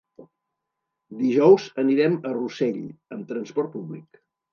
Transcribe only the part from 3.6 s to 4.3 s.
públic.